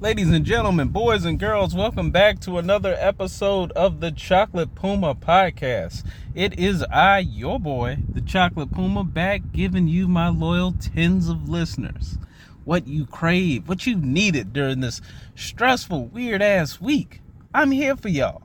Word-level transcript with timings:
Ladies 0.00 0.30
and 0.30 0.46
gentlemen, 0.46 0.88
boys 0.88 1.26
and 1.26 1.38
girls, 1.38 1.74
welcome 1.74 2.10
back 2.10 2.40
to 2.40 2.56
another 2.56 2.96
episode 2.98 3.70
of 3.72 4.00
the 4.00 4.10
Chocolate 4.10 4.74
Puma 4.74 5.14
podcast. 5.14 6.06
It 6.34 6.58
is 6.58 6.82
I, 6.84 7.18
your 7.18 7.60
boy, 7.60 7.98
the 8.08 8.22
Chocolate 8.22 8.72
Puma, 8.72 9.04
back 9.04 9.42
giving 9.52 9.88
you 9.88 10.08
my 10.08 10.28
loyal 10.28 10.72
tens 10.72 11.28
of 11.28 11.50
listeners 11.50 12.16
what 12.64 12.86
you 12.86 13.04
crave, 13.04 13.68
what 13.68 13.86
you 13.86 13.94
needed 13.94 14.54
during 14.54 14.80
this 14.80 15.02
stressful, 15.34 16.06
weird 16.06 16.40
ass 16.40 16.80
week. 16.80 17.20
I'm 17.52 17.70
here 17.70 17.94
for 17.94 18.08
y'all. 18.08 18.40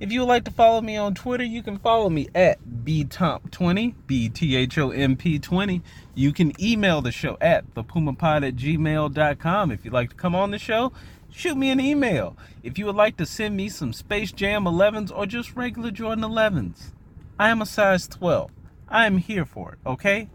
If 0.00 0.12
you 0.12 0.20
would 0.20 0.28
like 0.28 0.44
to 0.44 0.50
follow 0.50 0.82
me 0.82 0.98
on 0.98 1.14
Twitter, 1.14 1.44
you 1.44 1.62
can 1.62 1.78
follow 1.78 2.10
me 2.10 2.28
at 2.34 2.58
btomp20, 2.62 3.94
B-T-H-O-M-P 4.06 5.38
20. 5.38 5.82
You 6.14 6.32
can 6.32 6.52
email 6.62 7.02
the 7.02 7.10
show 7.10 7.36
at 7.40 7.74
thepumapod 7.74 8.46
at 8.46 8.56
gmail.com. 8.56 9.70
If 9.70 9.84
you'd 9.84 9.94
like 9.94 10.10
to 10.10 10.16
come 10.16 10.34
on 10.34 10.52
the 10.52 10.58
show, 10.58 10.92
shoot 11.30 11.56
me 11.56 11.70
an 11.70 11.80
email. 11.80 12.36
If 12.62 12.78
you 12.78 12.86
would 12.86 12.94
like 12.94 13.16
to 13.16 13.26
send 13.26 13.56
me 13.56 13.68
some 13.68 13.92
Space 13.92 14.30
Jam 14.30 14.64
11s 14.64 15.10
or 15.14 15.26
just 15.26 15.56
regular 15.56 15.90
Jordan 15.90 16.24
11s, 16.24 16.92
I 17.38 17.50
am 17.50 17.60
a 17.60 17.66
size 17.66 18.06
12. 18.06 18.50
I 18.88 19.06
am 19.06 19.18
here 19.18 19.44
for 19.44 19.72
it, 19.72 19.78
okay? 19.84 20.28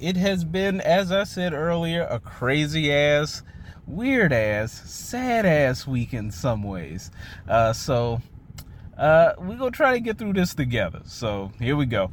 It 0.00 0.16
has 0.16 0.44
been, 0.44 0.80
as 0.80 1.12
I 1.12 1.24
said 1.24 1.52
earlier, 1.52 2.02
a 2.02 2.18
crazy 2.18 2.92
ass, 2.92 3.42
weird 3.86 4.32
ass, 4.32 4.72
sad 4.72 5.46
ass 5.46 5.86
week 5.86 6.12
in 6.12 6.32
some 6.32 6.64
ways. 6.64 7.12
Uh, 7.48 7.72
so, 7.72 8.20
uh, 8.96 9.34
we're 9.38 9.56
gonna 9.56 9.70
try 9.70 9.92
to 9.92 10.00
get 10.00 10.18
through 10.18 10.32
this 10.32 10.54
together. 10.54 11.00
So 11.04 11.52
here 11.60 11.76
we 11.76 11.86
go. 11.86 12.10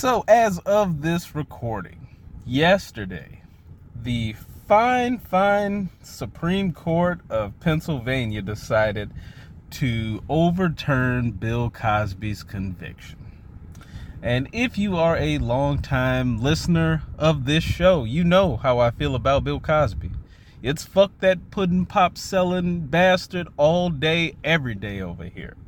So, 0.00 0.24
as 0.28 0.58
of 0.60 1.02
this 1.02 1.34
recording, 1.34 2.08
yesterday, 2.46 3.42
the 3.94 4.34
fine, 4.66 5.18
fine 5.18 5.90
Supreme 6.02 6.72
Court 6.72 7.20
of 7.28 7.60
Pennsylvania 7.60 8.40
decided 8.40 9.10
to 9.72 10.22
overturn 10.26 11.32
Bill 11.32 11.68
Cosby's 11.68 12.42
conviction. 12.42 13.18
And 14.22 14.48
if 14.54 14.78
you 14.78 14.96
are 14.96 15.18
a 15.18 15.36
long-time 15.36 16.40
listener 16.40 17.02
of 17.18 17.44
this 17.44 17.62
show, 17.62 18.04
you 18.04 18.24
know 18.24 18.56
how 18.56 18.78
I 18.78 18.92
feel 18.92 19.14
about 19.14 19.44
Bill 19.44 19.60
Cosby. 19.60 20.12
It's 20.62 20.82
fuck 20.82 21.12
that 21.20 21.50
pudding 21.50 21.84
pop 21.84 22.16
selling 22.16 22.86
bastard 22.86 23.48
all 23.58 23.90
day, 23.90 24.36
every 24.42 24.74
day 24.74 25.02
over 25.02 25.24
here. 25.24 25.58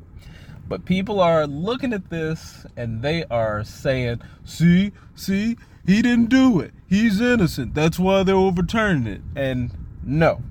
But 0.67 0.85
people 0.85 1.19
are 1.19 1.45
looking 1.45 1.93
at 1.93 2.09
this 2.09 2.65
and 2.77 3.01
they 3.01 3.25
are 3.25 3.63
saying, 3.63 4.21
see, 4.43 4.91
see, 5.15 5.57
he 5.85 6.01
didn't 6.01 6.29
do 6.29 6.59
it. 6.61 6.73
He's 6.87 7.19
innocent. 7.19 7.73
That's 7.73 7.99
why 7.99 8.23
they're 8.23 8.35
overturning 8.35 9.07
it. 9.07 9.21
And 9.35 9.71
no, 10.03 10.41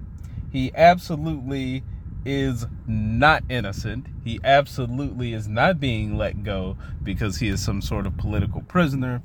he 0.50 0.70
absolutely 0.74 1.82
is 2.24 2.66
not 2.86 3.42
innocent. 3.48 4.06
He 4.24 4.38
absolutely 4.44 5.32
is 5.32 5.48
not 5.48 5.80
being 5.80 6.16
let 6.16 6.44
go 6.44 6.76
because 7.02 7.38
he 7.38 7.48
is 7.48 7.64
some 7.64 7.82
sort 7.82 8.06
of 8.06 8.16
political 8.16 8.60
prisoner. 8.62 9.22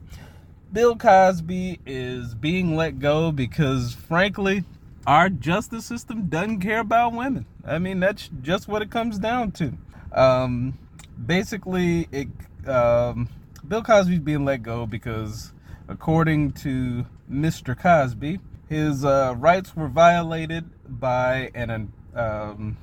Bill 0.71 0.95
Cosby 0.95 1.79
is 1.85 2.33
being 2.33 2.75
let 2.75 2.99
go 2.99 3.31
because, 3.31 3.93
frankly, 3.93 4.63
our 5.05 5.29
justice 5.29 5.85
system 5.85 6.27
doesn't 6.27 6.59
care 6.59 6.79
about 6.79 7.13
women. 7.13 7.45
I 7.65 7.79
mean, 7.79 7.99
that's 7.99 8.29
just 8.41 8.67
what 8.67 8.81
it 8.81 8.91
comes 8.91 9.19
down 9.19 9.51
to. 9.53 9.73
Um, 10.11 10.77
basically, 11.25 12.07
it 12.11 12.27
um, 12.67 13.29
Bill 13.67 13.83
Cosby's 13.83 14.19
being 14.19 14.45
let 14.45 14.63
go 14.63 14.85
because 14.85 15.53
According 15.89 16.51
to 16.53 17.05
Mr. 17.31 17.77
Cosby, 17.77 18.39
his 18.67 19.05
uh, 19.05 19.35
rights 19.37 19.75
were 19.75 19.87
violated 19.87 20.69
by 20.87 21.49
an 21.55 21.93
um, 22.13 22.77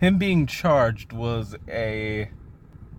him 0.00 0.16
being 0.16 0.46
charged 0.46 1.12
was 1.12 1.54
a 1.68 2.30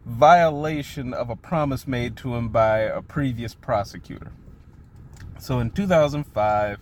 violation 0.06 1.14
of 1.14 1.30
a 1.30 1.36
promise 1.36 1.88
made 1.88 2.18
to 2.18 2.36
him 2.36 2.50
by 2.50 2.80
a 2.80 3.02
previous 3.02 3.56
prosecutor. 3.56 4.32
So 5.40 5.60
in 5.60 5.72
2005, 5.72 6.80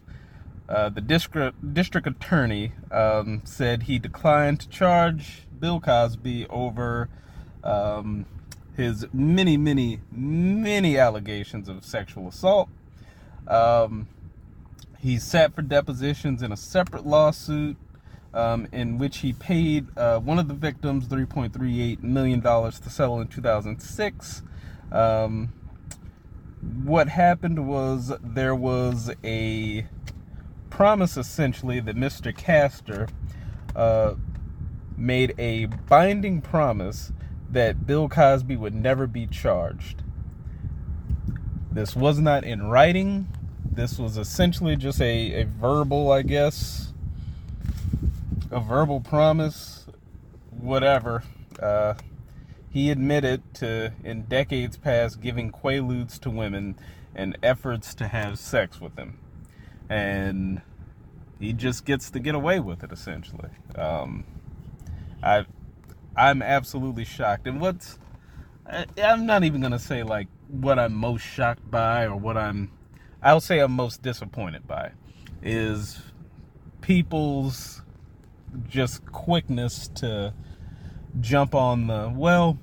uh, 0.67 0.89
the 0.89 1.01
district 1.01 1.73
district 1.73 2.07
attorney 2.07 2.73
um, 2.91 3.41
said 3.45 3.83
he 3.83 3.99
declined 3.99 4.59
to 4.61 4.69
charge 4.69 5.43
Bill 5.59 5.79
Cosby 5.79 6.47
over 6.47 7.09
um, 7.63 8.25
his 8.75 9.05
many, 9.13 9.57
many, 9.57 9.99
many 10.11 10.97
allegations 10.97 11.67
of 11.67 11.83
sexual 11.83 12.27
assault. 12.27 12.69
Um, 13.47 14.07
he 14.99 15.17
sat 15.17 15.55
for 15.55 15.61
depositions 15.61 16.41
in 16.41 16.51
a 16.51 16.57
separate 16.57 17.05
lawsuit 17.05 17.77
um, 18.33 18.67
in 18.71 18.97
which 18.97 19.19
he 19.19 19.33
paid 19.33 19.87
uh, 19.97 20.19
one 20.19 20.37
of 20.37 20.47
the 20.47 20.53
victims 20.53 21.07
$3.38 21.07 22.03
million 22.03 22.41
to 22.41 22.89
settle 22.89 23.19
in 23.19 23.27
2006. 23.27 24.43
Um, 24.91 25.53
what 26.83 27.09
happened 27.09 27.67
was 27.67 28.13
there 28.21 28.55
was 28.55 29.11
a 29.23 29.87
promise 30.69 31.17
essentially 31.17 31.79
that 31.79 31.95
Mr. 31.95 32.35
Castor 32.35 33.07
uh, 33.75 34.15
made 34.97 35.33
a 35.37 35.65
binding 35.65 36.41
promise 36.41 37.11
that 37.49 37.85
Bill 37.85 38.09
Cosby 38.09 38.57
would 38.57 38.75
never 38.75 39.07
be 39.07 39.27
charged. 39.27 40.03
This 41.71 41.95
was 41.95 42.19
not 42.19 42.43
in 42.43 42.67
writing. 42.67 43.27
This 43.71 43.99
was 43.99 44.17
essentially 44.17 44.75
just 44.75 44.99
a, 44.99 45.41
a 45.41 45.43
verbal, 45.45 46.11
I 46.11 46.23
guess, 46.23 46.91
a 48.49 48.59
verbal 48.59 48.99
promise, 48.99 49.85
whatever. 50.49 51.23
Uh, 51.61 51.93
he 52.69 52.89
admitted 52.89 53.41
to, 53.55 53.93
in 54.03 54.23
decades 54.23 54.77
past, 54.77 55.21
giving 55.21 55.51
quaaludes 55.51 56.19
to 56.21 56.29
women 56.29 56.75
and 57.15 57.37
efforts 57.41 57.93
to 57.95 58.07
have 58.07 58.39
sex 58.39 58.81
with 58.81 58.95
them. 58.95 59.19
And 59.89 60.61
he 61.39 61.53
just 61.53 61.85
gets 61.85 62.09
to 62.11 62.19
get 62.19 62.35
away 62.35 62.59
with 62.59 62.83
it, 62.83 62.91
essentially. 62.91 63.49
Um, 63.75 64.25
I 65.23 65.45
I'm 66.15 66.41
absolutely 66.41 67.05
shocked. 67.05 67.47
And 67.47 67.61
what's 67.61 67.99
I'm 69.01 69.25
not 69.25 69.43
even 69.43 69.61
gonna 69.61 69.79
say 69.79 70.03
like 70.03 70.27
what 70.47 70.79
I'm 70.79 70.93
most 70.93 71.21
shocked 71.21 71.69
by 71.69 72.05
or 72.05 72.15
what 72.15 72.37
I'm 72.37 72.71
I'll 73.21 73.41
say 73.41 73.59
I'm 73.59 73.71
most 73.71 74.01
disappointed 74.01 74.67
by 74.67 74.91
is 75.41 76.01
people's 76.81 77.81
just 78.67 79.05
quickness 79.05 79.87
to 79.89 80.33
jump 81.19 81.53
on 81.55 81.87
the 81.87 82.11
well 82.15 82.57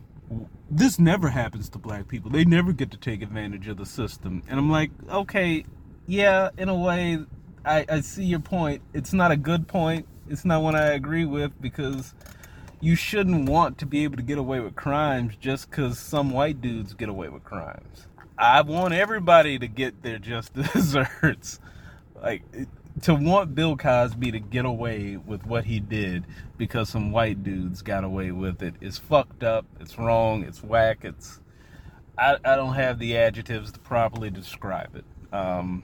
this 0.70 0.98
never 0.98 1.28
happens 1.28 1.68
to 1.68 1.78
black 1.78 2.08
people. 2.08 2.30
They 2.30 2.44
never 2.44 2.72
get 2.72 2.90
to 2.92 2.96
take 2.96 3.22
advantage 3.22 3.68
of 3.68 3.76
the 3.76 3.86
system. 3.86 4.42
And 4.48 4.58
i'm 4.58 4.70
like 4.70 4.90
okay 5.08 5.64
yeah 6.06 6.50
in 6.58 6.68
a 6.68 6.74
way 6.74 7.18
i, 7.64 7.86
I 7.88 8.00
see 8.00 8.24
your 8.24 8.40
point. 8.40 8.82
It's 8.92 9.12
not 9.12 9.30
a 9.30 9.36
good 9.36 9.68
point. 9.68 10.06
It's 10.28 10.44
not 10.44 10.62
one 10.62 10.74
i 10.74 10.88
agree 10.92 11.24
with 11.24 11.52
because 11.60 12.14
you 12.80 12.96
shouldn't 12.96 13.48
want 13.48 13.78
to 13.78 13.86
be 13.86 14.04
able 14.04 14.16
to 14.16 14.22
get 14.22 14.38
away 14.38 14.60
with 14.60 14.74
crimes 14.74 15.34
just 15.40 15.70
because 15.70 15.98
some 15.98 16.30
white 16.30 16.60
dudes 16.60 16.94
get 16.94 17.08
away 17.08 17.28
with 17.28 17.44
crimes. 17.44 18.06
I 18.36 18.62
want 18.62 18.94
everybody 18.94 19.58
to 19.58 19.68
get 19.68 20.02
their 20.02 20.18
just 20.20 20.54
desserts. 20.54 21.60
Like, 22.20 22.42
to 23.02 23.14
want 23.14 23.54
Bill 23.54 23.76
Cosby 23.76 24.32
to 24.32 24.40
get 24.40 24.64
away 24.64 25.16
with 25.16 25.44
what 25.46 25.64
he 25.64 25.80
did 25.80 26.24
because 26.56 26.88
some 26.88 27.10
white 27.10 27.42
dudes 27.42 27.82
got 27.82 28.04
away 28.04 28.30
with 28.30 28.62
it 28.62 28.74
is 28.80 28.98
fucked 28.98 29.42
up. 29.42 29.66
It's 29.80 29.98
wrong. 29.98 30.44
It's 30.44 30.62
whack. 30.62 30.98
It's. 31.02 31.40
I, 32.16 32.36
I 32.44 32.56
don't 32.56 32.74
have 32.74 32.98
the 33.00 33.16
adjectives 33.16 33.72
to 33.72 33.80
properly 33.80 34.30
describe 34.30 34.94
it. 34.94 35.04
Um, 35.32 35.82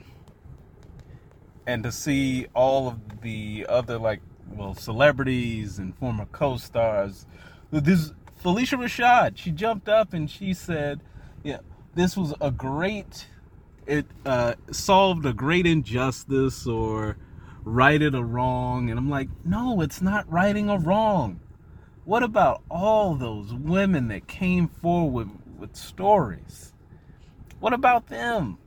and 1.66 1.82
to 1.82 1.90
see 1.90 2.46
all 2.54 2.86
of 2.88 3.20
the 3.20 3.66
other, 3.68 3.98
like, 3.98 4.20
well 4.50 4.74
celebrities 4.74 5.78
and 5.78 5.96
former 5.96 6.26
co-stars. 6.26 7.26
This 7.70 8.12
Phylicia 8.42 8.78
Rashad, 8.78 9.36
she 9.36 9.50
jumped 9.50 9.88
up 9.88 10.12
and 10.12 10.30
she 10.30 10.54
said, 10.54 11.00
"Yeah, 11.42 11.58
this 11.94 12.16
was 12.16 12.34
a 12.40 12.50
great. 12.50 13.26
It 13.86 14.06
uh, 14.24 14.54
solved 14.70 15.26
a 15.26 15.32
great 15.32 15.66
injustice 15.66 16.66
or 16.66 17.16
righted 17.64 18.14
a 18.14 18.24
wrong." 18.24 18.90
And 18.90 18.98
I'm 18.98 19.10
like, 19.10 19.28
"No, 19.44 19.80
it's 19.80 20.00
not 20.02 20.30
righting 20.30 20.68
a 20.68 20.78
wrong. 20.78 21.40
What 22.04 22.22
about 22.22 22.62
all 22.70 23.14
those 23.14 23.54
women 23.54 24.08
that 24.08 24.26
came 24.26 24.68
forward 24.68 25.30
with 25.58 25.76
stories? 25.76 26.72
What 27.60 27.72
about 27.72 28.08
them? 28.08 28.58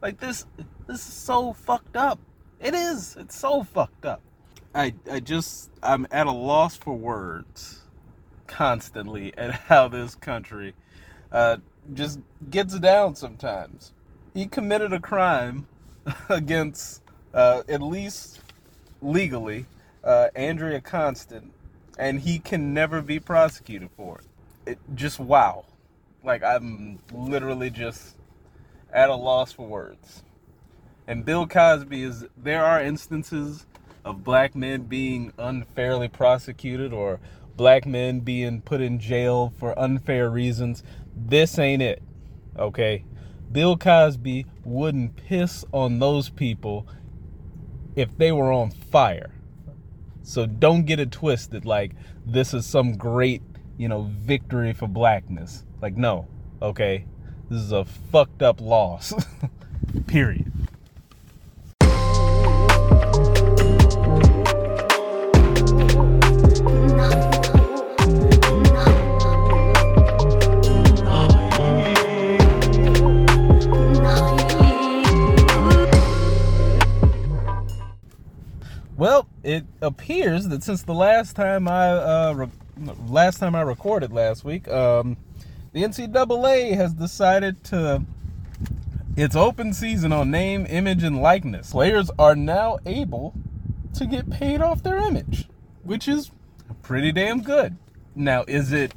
Like 0.00 0.18
this, 0.18 0.46
this 0.86 1.06
is 1.06 1.14
so 1.14 1.52
fucked 1.52 1.96
up." 1.96 2.18
It 2.60 2.74
is. 2.74 3.16
It's 3.18 3.36
so 3.36 3.64
fucked 3.64 4.06
up. 4.06 4.22
I 4.74 4.94
I 5.10 5.20
just 5.20 5.70
I'm 5.82 6.06
at 6.10 6.26
a 6.26 6.32
loss 6.32 6.76
for 6.76 6.94
words 6.94 7.82
constantly 8.46 9.36
at 9.36 9.50
how 9.68 9.88
this 9.88 10.14
country 10.14 10.74
uh, 11.30 11.58
just 11.92 12.20
gets 12.50 12.78
down 12.78 13.14
sometimes. 13.14 13.92
He 14.34 14.46
committed 14.46 14.92
a 14.92 15.00
crime 15.00 15.66
against 16.28 17.02
uh, 17.34 17.62
at 17.68 17.82
least 17.82 18.40
legally 19.02 19.66
uh, 20.04 20.28
Andrea 20.34 20.80
Constand, 20.80 21.50
and 21.98 22.20
he 22.20 22.38
can 22.38 22.72
never 22.72 23.02
be 23.02 23.20
prosecuted 23.20 23.90
for 23.96 24.18
it. 24.18 24.72
It 24.72 24.78
just 24.94 25.18
wow, 25.18 25.64
like 26.24 26.42
I'm 26.42 26.98
literally 27.12 27.68
just 27.68 28.16
at 28.92 29.10
a 29.10 29.14
loss 29.14 29.52
for 29.52 29.66
words. 29.66 30.22
And 31.06 31.24
Bill 31.24 31.46
Cosby 31.46 32.02
is 32.02 32.26
there 32.36 32.64
are 32.64 32.80
instances 32.80 33.66
of 34.04 34.24
black 34.24 34.54
men 34.54 34.82
being 34.82 35.32
unfairly 35.38 36.08
prosecuted 36.08 36.92
or 36.92 37.20
black 37.56 37.86
men 37.86 38.20
being 38.20 38.60
put 38.60 38.80
in 38.80 38.98
jail 38.98 39.52
for 39.58 39.78
unfair 39.78 40.30
reasons. 40.30 40.82
This 41.14 41.58
ain't 41.58 41.82
it. 41.82 42.02
Okay? 42.58 43.04
Bill 43.50 43.76
Cosby 43.76 44.46
wouldn't 44.64 45.16
piss 45.16 45.64
on 45.72 45.98
those 45.98 46.30
people 46.30 46.86
if 47.94 48.16
they 48.16 48.32
were 48.32 48.52
on 48.52 48.70
fire. 48.70 49.32
So 50.22 50.46
don't 50.46 50.86
get 50.86 51.00
it 51.00 51.10
twisted 51.10 51.64
like 51.64 51.92
this 52.24 52.54
is 52.54 52.64
some 52.64 52.96
great, 52.96 53.42
you 53.76 53.88
know, 53.88 54.10
victory 54.10 54.72
for 54.72 54.86
blackness. 54.86 55.64
Like, 55.80 55.96
no, 55.96 56.28
okay? 56.60 57.06
This 57.50 57.60
is 57.60 57.72
a 57.72 57.84
fucked 57.84 58.42
up 58.42 58.60
loss. 58.60 59.12
Period. 60.06 60.51
Well, 78.96 79.26
it 79.42 79.64
appears 79.80 80.48
that 80.48 80.62
since 80.62 80.82
the 80.82 80.94
last 80.94 81.34
time 81.34 81.66
I 81.66 81.88
uh, 81.88 82.32
re- 82.34 82.94
last 83.06 83.38
time 83.38 83.54
I 83.54 83.62
recorded 83.62 84.12
last 84.12 84.44
week, 84.44 84.68
um, 84.68 85.16
the 85.72 85.82
NCAA 85.82 86.74
has 86.74 86.92
decided 86.92 87.64
to 87.64 88.04
it's 89.16 89.36
open 89.36 89.72
season 89.72 90.12
on 90.12 90.30
name, 90.30 90.66
image, 90.68 91.02
and 91.02 91.20
likeness. 91.20 91.72
Players 91.72 92.10
are 92.18 92.34
now 92.34 92.78
able 92.86 93.34
to 93.94 94.06
get 94.06 94.30
paid 94.30 94.60
off 94.60 94.82
their 94.82 94.96
image, 94.96 95.48
which 95.82 96.08
is 96.08 96.30
pretty 96.82 97.12
damn 97.12 97.42
good. 97.42 97.76
Now, 98.14 98.44
is 98.48 98.72
it 98.72 98.94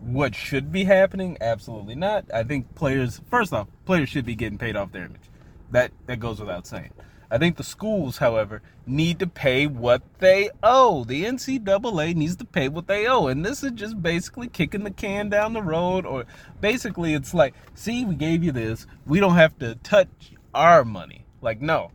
what 0.00 0.34
should 0.34 0.70
be 0.72 0.84
happening? 0.84 1.36
Absolutely 1.40 1.94
not. 1.94 2.24
I 2.32 2.42
think 2.42 2.74
players, 2.74 3.20
first 3.30 3.52
off, 3.52 3.68
players 3.84 4.08
should 4.08 4.26
be 4.26 4.34
getting 4.34 4.58
paid 4.58 4.76
off 4.76 4.92
their 4.92 5.04
image. 5.04 5.20
That 5.70 5.90
that 6.06 6.20
goes 6.20 6.40
without 6.40 6.66
saying. 6.66 6.92
I 7.30 7.38
think 7.38 7.56
the 7.56 7.64
schools, 7.64 8.18
however, 8.18 8.62
need 8.86 9.18
to 9.18 9.26
pay 9.26 9.66
what 9.66 10.02
they 10.20 10.50
owe. 10.62 11.04
The 11.04 11.24
NCAA 11.24 12.14
needs 12.14 12.36
to 12.36 12.44
pay 12.44 12.68
what 12.68 12.86
they 12.86 13.06
owe. 13.06 13.26
And 13.26 13.44
this 13.44 13.64
is 13.64 13.72
just 13.72 14.00
basically 14.00 14.48
kicking 14.48 14.84
the 14.84 14.90
can 14.90 15.28
down 15.28 15.52
the 15.52 15.62
road, 15.62 16.06
or 16.06 16.24
basically 16.60 17.14
it's 17.14 17.34
like, 17.34 17.54
see, 17.74 18.04
we 18.04 18.14
gave 18.14 18.44
you 18.44 18.52
this. 18.52 18.86
We 19.06 19.18
don't 19.18 19.34
have 19.34 19.58
to 19.58 19.74
touch 19.76 20.32
our 20.54 20.84
money. 20.84 21.26
Like, 21.42 21.60
no, 21.60 21.90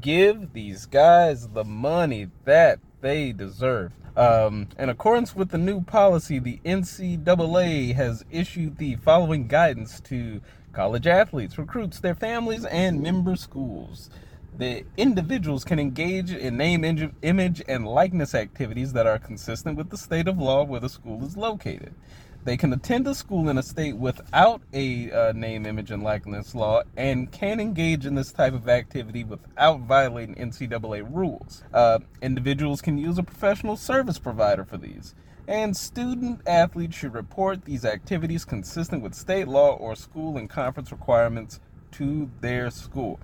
give 0.00 0.52
these 0.52 0.86
guys 0.86 1.48
the 1.48 1.64
money 1.64 2.28
that 2.44 2.78
they 3.02 3.32
deserve. 3.32 3.92
Um, 4.16 4.68
in 4.78 4.88
accordance 4.88 5.36
with 5.36 5.50
the 5.50 5.58
new 5.58 5.82
policy, 5.82 6.38
the 6.38 6.60
NCAA 6.64 7.94
has 7.94 8.24
issued 8.30 8.78
the 8.78 8.96
following 8.96 9.46
guidance 9.46 10.00
to 10.00 10.40
college 10.72 11.06
athletes, 11.06 11.58
recruits, 11.58 12.00
their 12.00 12.14
families, 12.14 12.64
and 12.64 13.02
member 13.02 13.36
schools 13.36 14.10
the 14.56 14.84
individuals 14.96 15.64
can 15.64 15.78
engage 15.78 16.32
in 16.32 16.56
name, 16.56 16.84
image, 17.22 17.62
and 17.68 17.86
likeness 17.86 18.34
activities 18.34 18.92
that 18.92 19.06
are 19.06 19.18
consistent 19.18 19.76
with 19.76 19.90
the 19.90 19.96
state 19.96 20.28
of 20.28 20.38
law 20.38 20.64
where 20.64 20.80
the 20.80 20.88
school 20.88 21.24
is 21.24 21.36
located. 21.36 21.94
They 22.42 22.56
can 22.56 22.72
attend 22.72 23.06
a 23.06 23.14
school 23.14 23.50
in 23.50 23.58
a 23.58 23.62
state 23.62 23.96
without 23.96 24.62
a 24.72 25.10
uh, 25.12 25.32
name, 25.32 25.66
image, 25.66 25.90
and 25.90 26.02
likeness 26.02 26.54
law 26.54 26.82
and 26.96 27.30
can 27.30 27.60
engage 27.60 28.06
in 28.06 28.14
this 28.14 28.32
type 28.32 28.54
of 28.54 28.66
activity 28.66 29.24
without 29.24 29.80
violating 29.80 30.36
NCAA 30.36 31.06
rules. 31.14 31.62
Uh, 31.74 31.98
individuals 32.22 32.80
can 32.80 32.96
use 32.96 33.18
a 33.18 33.22
professional 33.22 33.76
service 33.76 34.18
provider 34.18 34.64
for 34.64 34.78
these. 34.78 35.14
And 35.48 35.76
student 35.76 36.40
athletes 36.46 36.96
should 36.96 37.12
report 37.12 37.64
these 37.64 37.84
activities 37.84 38.46
consistent 38.46 39.02
with 39.02 39.14
state 39.14 39.48
law 39.48 39.74
or 39.74 39.94
school 39.94 40.38
and 40.38 40.48
conference 40.48 40.92
requirements 40.92 41.60
to 41.92 42.30
their 42.40 42.70
school. 42.70 43.20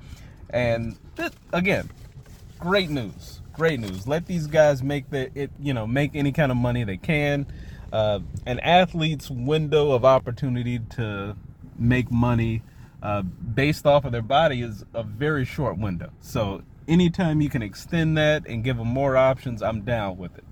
And 0.50 0.96
this, 1.16 1.30
again, 1.52 1.90
great 2.58 2.90
news. 2.90 3.40
Great 3.52 3.80
news. 3.80 4.06
Let 4.06 4.26
these 4.26 4.46
guys 4.46 4.82
make 4.82 5.08
the 5.10 5.30
it, 5.34 5.50
you 5.58 5.72
know, 5.72 5.86
make 5.86 6.10
any 6.14 6.32
kind 6.32 6.52
of 6.52 6.58
money 6.58 6.84
they 6.84 6.98
can. 6.98 7.46
Uh, 7.92 8.20
an 8.44 8.60
athlete's 8.60 9.30
window 9.30 9.92
of 9.92 10.04
opportunity 10.04 10.78
to 10.90 11.36
make 11.78 12.10
money 12.10 12.62
uh, 13.02 13.22
based 13.22 13.86
off 13.86 14.04
of 14.04 14.12
their 14.12 14.22
body 14.22 14.60
is 14.60 14.84
a 14.92 15.02
very 15.02 15.44
short 15.44 15.78
window. 15.78 16.10
So 16.20 16.62
anytime 16.86 17.40
you 17.40 17.48
can 17.48 17.62
extend 17.62 18.18
that 18.18 18.46
and 18.46 18.62
give 18.62 18.76
them 18.76 18.88
more 18.88 19.16
options, 19.16 19.62
I'm 19.62 19.82
down 19.82 20.18
with 20.18 20.36
it. 20.36 20.44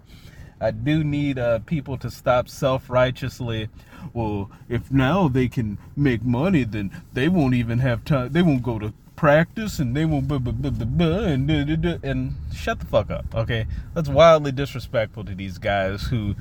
I 0.61 0.71
do 0.71 1.05
need 1.05 1.39
uh, 1.39 1.59
people 1.61 1.99
to 1.99 2.11
stop 2.11 2.49
self-righteously. 2.49 3.69
Well, 4.15 4.51
if 4.69 4.91
now 4.91 5.29
they 5.29 5.49
can 5.49 5.79
make 5.97 6.23
money, 6.23 6.65
then 6.65 7.03
they 7.13 7.29
won't 7.29 7.55
even 7.55 7.81
have 7.81 8.05
time. 8.05 8.33
They 8.33 8.43
won't 8.43 8.63
go 8.63 8.79
to 8.79 8.95
practice 9.17 9.79
and 9.79 9.97
they 9.97 10.05
won't 10.05 10.29
blah, 10.29 10.39
blah, 10.39 10.53
blah, 10.53 10.71
blah, 10.71 10.87
blah, 10.87 11.19
and, 11.25 11.47
blah, 11.47 11.65
blah, 11.65 11.77
blah, 11.77 12.11
and 12.11 12.35
shut 12.55 12.81
the 12.81 12.87
fuck 12.87 13.11
up 13.11 13.27
okay? 13.35 13.67
That's 13.95 14.09
wildly 14.09 14.53
disrespectful 14.53 15.25
to 15.25 15.35
these 15.35 15.59
guys 15.59 16.05
who 16.05 16.35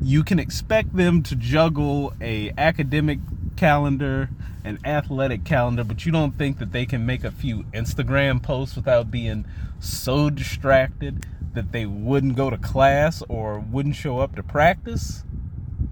you 0.00 0.22
can 0.22 0.38
expect 0.38 0.96
them 0.96 1.22
to 1.24 1.34
juggle 1.34 2.12
a 2.20 2.52
academic 2.56 3.18
calendar 3.56 4.30
an 4.64 4.78
athletic 4.84 5.44
calendar 5.44 5.82
but 5.82 6.06
you 6.06 6.12
don't 6.12 6.38
think 6.38 6.58
that 6.58 6.70
they 6.70 6.86
can 6.86 7.04
make 7.04 7.24
a 7.24 7.30
few 7.30 7.64
instagram 7.74 8.40
posts 8.40 8.76
without 8.76 9.10
being 9.10 9.44
so 9.80 10.30
distracted 10.30 11.26
that 11.54 11.72
they 11.72 11.84
wouldn't 11.84 12.36
go 12.36 12.50
to 12.50 12.56
class 12.58 13.22
or 13.28 13.58
wouldn't 13.58 13.96
show 13.96 14.18
up 14.20 14.36
to 14.36 14.42
practice? 14.42 15.24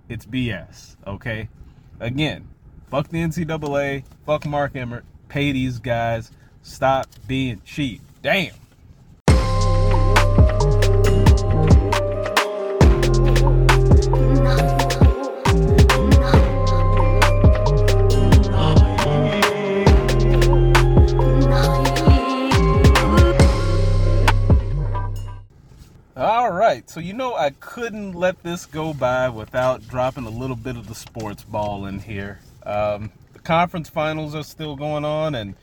It's 0.09 0.27
bs 0.27 0.97
okay? 1.07 1.49
Again 1.99 2.49
fuck 2.89 3.09
the 3.09 3.19
ncaa 3.19 4.05
fuck 4.25 4.47
mark 4.47 4.77
emmert 4.77 5.05
Pay 5.29 5.53
these 5.53 5.79
guys. 5.79 6.31
Stop 6.63 7.07
being 7.27 7.61
cheap. 7.65 8.01
Damn. 8.23 8.53
All 26.17 26.51
right, 26.51 26.89
so 26.89 26.99
you 27.01 27.13
know 27.13 27.35
I 27.35 27.51
couldn't 27.51 28.13
let 28.13 28.43
this 28.43 28.65
go 28.65 28.95
by 28.95 29.29
without 29.29 29.87
dropping 29.87 30.25
a 30.25 30.31
little 30.31 30.57
bit 30.57 30.77
of 30.77 30.89
the 30.89 30.95
sports 30.95 31.45
ball 31.45 31.85
in 31.87 31.99
here. 31.99 32.41
Um, 32.65 33.13
conference 33.47 33.89
finals 33.89 34.35
are 34.35 34.43
still 34.43 34.75
going 34.75 35.05
on, 35.05 35.37
and 35.37 35.55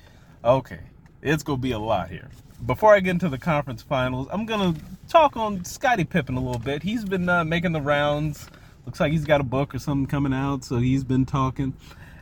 okay, 0.46 0.80
it's 1.22 1.44
gonna 1.44 1.58
be 1.58 1.74
a 1.74 1.80
lot 1.80 2.10
here. 2.10 2.30
Before 2.66 2.96
I 2.96 3.02
get 3.02 3.12
into 3.12 3.28
the 3.28 3.38
conference 3.38 3.82
finals, 3.82 4.30
I'm 4.32 4.46
gonna 4.46 4.74
talk 5.10 5.36
on 5.36 5.66
Scottie 5.66 6.06
Pippen 6.06 6.38
a 6.38 6.40
little 6.40 6.62
bit. 6.62 6.82
He's 6.82 7.04
been 7.04 7.28
uh, 7.28 7.44
making 7.44 7.74
the 7.74 7.82
rounds. 7.82 8.48
Looks 8.86 9.02
like 9.02 9.12
he's 9.12 9.26
got 9.26 9.42
a 9.42 9.44
book 9.44 9.76
or 9.76 9.80
something 9.80 10.08
coming 10.08 10.34
out, 10.34 10.64
so 10.64 10.78
he's 10.78 11.04
been 11.04 11.26
talking, 11.26 11.74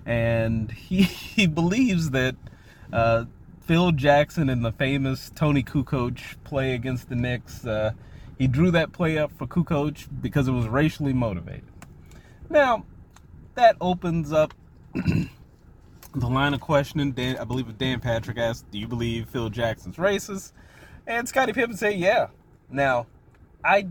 and 0.04 0.72
he 0.72 1.04
he 1.36 1.46
believes 1.46 2.10
that 2.10 2.36
uh, 2.92 3.26
Phil 3.62 3.92
Jackson 3.92 4.50
and 4.50 4.66
the 4.66 4.72
famous 4.72 5.30
Toni 5.36 5.62
Kukoc 5.62 6.38
play 6.44 6.74
against 6.74 7.08
the 7.08 7.16
Knicks. 7.16 7.68
Uh, 7.68 7.92
he 8.40 8.48
drew 8.48 8.72
that 8.72 8.94
play 8.94 9.20
up 9.20 9.32
for 9.38 9.46
Kukoc 9.46 10.08
because 10.24 10.48
it 10.48 10.54
was 10.54 10.68
racially 10.68 11.14
motivated. 11.14 11.70
Now, 12.50 12.84
that 13.54 13.76
opens 13.80 14.34
up 14.34 14.56
the 16.14 16.28
line 16.28 16.54
of 16.54 16.62
questioning, 16.62 17.12
Dan, 17.12 17.38
I 17.38 17.44
believe 17.44 17.78
Dan 17.78 18.00
Patrick 18.00 18.38
asked, 18.38 18.70
"Do 18.72 18.78
you 18.80 18.88
believe 18.88 19.30
Phil 19.30 19.50
Jackson's 19.50 19.98
racist?" 19.98 20.52
And 21.08 21.28
Scottie 21.28 21.54
Pippen 21.54 21.78
said, 21.78 21.96
"Yeah." 21.98 22.28
Now, 22.70 23.08
I, 23.64 23.88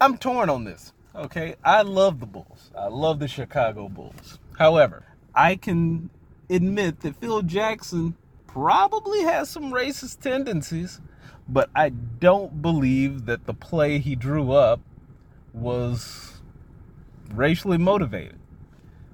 I'm 0.00 0.16
torn 0.18 0.48
on 0.50 0.64
this. 0.64 0.92
Okay, 1.14 1.56
I 1.64 1.82
love 1.82 2.20
the 2.20 2.26
Bulls. 2.26 2.70
I 2.78 2.86
love 2.86 3.18
the 3.18 3.28
Chicago 3.28 3.88
Bulls. 3.88 4.38
However, 4.58 5.04
I 5.34 5.56
can 5.56 6.10
admit 6.48 7.00
that 7.00 7.16
Phil 7.16 7.42
Jackson 7.42 8.16
probably 8.46 9.22
has 9.22 9.48
some 9.50 9.72
racist 9.72 10.20
tendencies. 10.20 11.00
but 11.48 11.70
I 11.74 11.88
don't 11.90 12.62
believe 12.62 13.26
that 13.26 13.46
the 13.46 13.54
play 13.54 13.98
he 13.98 14.14
drew 14.14 14.52
up 14.52 14.80
was 15.52 16.40
racially 17.34 17.78
motivated. 17.78 18.38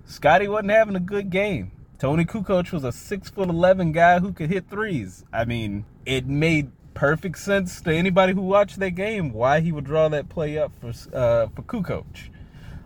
Scottie 0.05 0.49
wasn't 0.49 0.71
having 0.71 0.97
a 0.97 1.01
good 1.01 1.31
game. 1.31 1.73
Toni 1.99 2.25
Kukoc 2.25 2.71
was 2.71 2.85
a 2.85 2.93
six 2.93 3.29
foot 3.29 3.49
eleven 3.49 3.91
guy 3.91 4.21
who 4.21 4.33
could 4.33 4.51
hit 4.51 4.71
threes. 4.71 5.25
I 5.33 5.45
mean, 5.45 5.85
it 6.07 6.27
made 6.27 6.71
perfect 6.95 7.39
sense 7.39 7.81
to 7.81 7.93
anybody 7.93 8.33
who 8.33 8.43
watched 8.43 8.79
that 8.79 8.93
game 8.93 9.33
why 9.33 9.61
he 9.61 9.73
would 9.73 9.85
draw 9.85 10.09
that 10.09 10.29
play 10.29 10.59
up 10.59 10.73
for 10.81 10.91
uh, 11.13 11.49
for 11.49 11.63
Kukoc. 11.63 12.05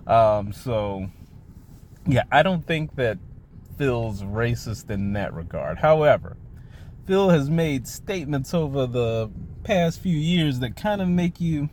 Um, 0.07 0.53
so, 0.53 1.11
yeah, 2.07 2.25
I 2.33 2.43
don't 2.43 2.67
think 2.67 2.97
that 2.97 3.19
Phil's 3.77 4.23
racist 4.23 4.91
in 4.91 5.13
that 5.13 5.35
regard. 5.35 5.79
However, 5.79 6.37
Phil 7.07 7.29
has 7.31 7.51
made 7.51 7.87
statements 7.87 8.55
over 8.55 8.87
the 8.87 9.31
past 9.63 10.01
few 10.01 10.17
years 10.17 10.61
that 10.61 10.75
kind 10.75 11.03
of 11.03 11.09
make 11.09 11.41
you 11.41 11.69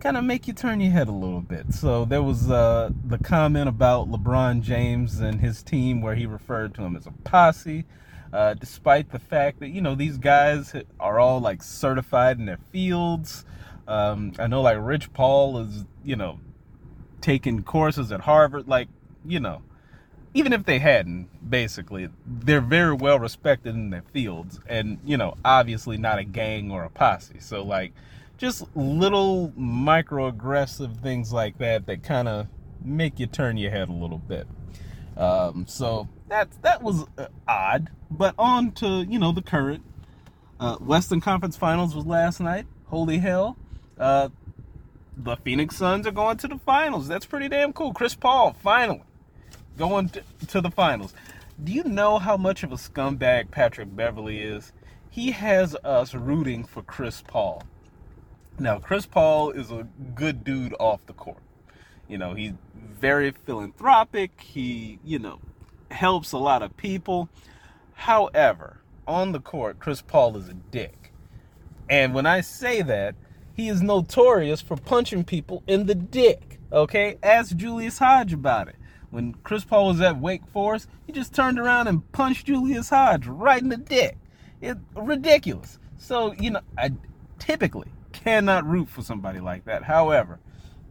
kind 0.00 0.16
of 0.16 0.24
make 0.24 0.46
you 0.46 0.52
turn 0.52 0.80
your 0.80 0.92
head 0.92 1.08
a 1.08 1.12
little 1.12 1.40
bit. 1.40 1.72
So 1.72 2.04
there 2.04 2.22
was 2.22 2.50
uh, 2.50 2.90
the 3.04 3.18
comment 3.18 3.68
about 3.68 4.10
LeBron 4.10 4.62
James 4.62 5.20
and 5.20 5.40
his 5.40 5.62
team 5.62 6.00
where 6.00 6.14
he 6.14 6.26
referred 6.26 6.74
to 6.74 6.82
him 6.82 6.96
as 6.96 7.06
a 7.06 7.12
posse, 7.24 7.84
uh, 8.32 8.54
despite 8.54 9.10
the 9.10 9.18
fact 9.18 9.60
that 9.60 9.68
you 9.68 9.80
know 9.80 9.94
these 9.94 10.18
guys 10.18 10.74
are 11.00 11.18
all 11.18 11.40
like 11.40 11.62
certified 11.62 12.38
in 12.38 12.46
their 12.46 12.60
fields. 12.70 13.44
Um, 13.86 14.32
I 14.38 14.46
know 14.46 14.62
like 14.62 14.78
Rich 14.80 15.12
Paul 15.12 15.58
is 15.58 15.84
you 16.04 16.16
know 16.16 16.38
taking 17.20 17.62
courses 17.62 18.12
at 18.12 18.20
Harvard, 18.20 18.68
like 18.68 18.88
you 19.24 19.40
know. 19.40 19.62
Even 20.34 20.52
if 20.52 20.66
they 20.66 20.78
hadn't, 20.78 21.50
basically, 21.50 22.10
they're 22.24 22.60
very 22.60 22.92
well 22.92 23.18
respected 23.18 23.74
in 23.74 23.88
their 23.90 24.04
fields, 24.12 24.60
and 24.68 24.98
you 25.04 25.16
know, 25.16 25.34
obviously 25.42 25.96
not 25.96 26.18
a 26.18 26.24
gang 26.24 26.70
or 26.70 26.84
a 26.84 26.90
posse. 26.90 27.40
So, 27.40 27.64
like, 27.64 27.92
just 28.38 28.64
little 28.74 29.52
microaggressive 29.58 31.00
things 31.02 31.32
like 31.32 31.58
that 31.58 31.86
that 31.86 32.02
kind 32.02 32.28
of 32.28 32.46
make 32.82 33.18
you 33.18 33.26
turn 33.26 33.56
your 33.56 33.70
head 33.70 33.88
a 33.88 33.92
little 33.92 34.18
bit. 34.18 34.46
Um, 35.16 35.66
so 35.66 36.08
that 36.28 36.48
that 36.62 36.82
was 36.82 37.04
uh, 37.18 37.26
odd. 37.46 37.90
But 38.10 38.34
on 38.38 38.72
to 38.72 39.04
you 39.08 39.18
know 39.18 39.32
the 39.32 39.42
current 39.42 39.84
uh, 40.60 40.76
Western 40.76 41.20
Conference 41.20 41.56
Finals 41.56 41.94
was 41.94 42.06
last 42.06 42.40
night. 42.40 42.66
Holy 42.86 43.18
hell! 43.18 43.56
Uh, 43.98 44.28
the 45.16 45.36
Phoenix 45.36 45.76
Suns 45.76 46.06
are 46.06 46.12
going 46.12 46.36
to 46.38 46.48
the 46.48 46.58
finals. 46.58 47.08
That's 47.08 47.26
pretty 47.26 47.48
damn 47.48 47.72
cool. 47.72 47.92
Chris 47.92 48.14
Paul 48.14 48.56
finally 48.62 49.02
going 49.76 50.08
to, 50.10 50.22
to 50.48 50.60
the 50.60 50.70
finals. 50.70 51.12
Do 51.62 51.72
you 51.72 51.82
know 51.82 52.18
how 52.18 52.36
much 52.36 52.62
of 52.62 52.70
a 52.70 52.76
scumbag 52.76 53.50
Patrick 53.50 53.94
Beverley 53.94 54.40
is? 54.40 54.72
He 55.10 55.32
has 55.32 55.74
us 55.82 56.14
rooting 56.14 56.62
for 56.64 56.82
Chris 56.82 57.22
Paul. 57.26 57.64
Now, 58.60 58.80
Chris 58.80 59.06
Paul 59.06 59.52
is 59.52 59.70
a 59.70 59.86
good 60.16 60.42
dude 60.42 60.74
off 60.80 61.06
the 61.06 61.12
court. 61.12 61.42
You 62.08 62.18
know, 62.18 62.34
he's 62.34 62.54
very 62.98 63.30
philanthropic. 63.30 64.40
He, 64.40 64.98
you 65.04 65.20
know, 65.20 65.38
helps 65.92 66.32
a 66.32 66.38
lot 66.38 66.62
of 66.62 66.76
people. 66.76 67.28
However, 67.94 68.80
on 69.06 69.30
the 69.30 69.40
court, 69.40 69.78
Chris 69.78 70.02
Paul 70.02 70.36
is 70.36 70.48
a 70.48 70.54
dick. 70.54 71.12
And 71.88 72.14
when 72.14 72.26
I 72.26 72.40
say 72.40 72.82
that, 72.82 73.14
he 73.54 73.68
is 73.68 73.80
notorious 73.80 74.60
for 74.60 74.76
punching 74.76 75.24
people 75.24 75.62
in 75.68 75.86
the 75.86 75.94
dick. 75.94 76.58
Okay? 76.72 77.16
Ask 77.22 77.54
Julius 77.56 77.98
Hodge 77.98 78.32
about 78.32 78.68
it. 78.68 78.76
When 79.10 79.34
Chris 79.44 79.64
Paul 79.64 79.88
was 79.88 80.00
at 80.00 80.20
Wake 80.20 80.46
Forest, 80.52 80.88
he 81.06 81.12
just 81.12 81.32
turned 81.32 81.60
around 81.60 81.86
and 81.86 82.10
punched 82.12 82.46
Julius 82.46 82.90
Hodge 82.90 83.26
right 83.26 83.62
in 83.62 83.68
the 83.68 83.76
dick. 83.76 84.16
It's 84.60 84.80
ridiculous. 84.96 85.78
So, 85.96 86.32
you 86.34 86.50
know, 86.50 86.60
I 86.76 86.90
typically 87.38 87.88
cannot 88.24 88.66
root 88.66 88.88
for 88.88 89.02
somebody 89.02 89.40
like 89.40 89.64
that. 89.64 89.84
However, 89.84 90.38